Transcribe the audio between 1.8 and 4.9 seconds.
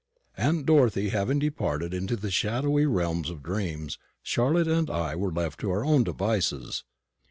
into the shadowy realm of dreams, Charlotte and